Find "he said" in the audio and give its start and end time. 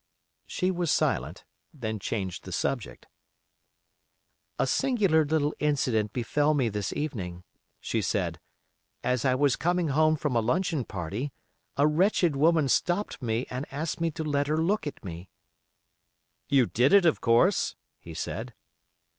17.99-18.55